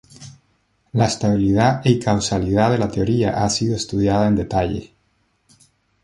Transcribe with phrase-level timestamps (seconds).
[0.93, 4.93] La estabilidad y causalidad de la teoría ha sido estudiada en detalle.